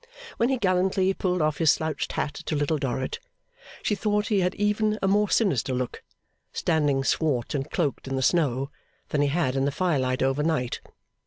[0.37, 3.19] When he gallantly pulled off his slouched hat to Little Dorrit,
[3.83, 6.01] she thought he had even a more sinister look,
[6.51, 8.71] standing swart and cloaked in the snow,
[9.09, 10.81] than he had in the fire light over night.